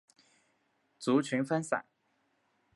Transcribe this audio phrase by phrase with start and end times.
[0.97, 1.85] 族群分散。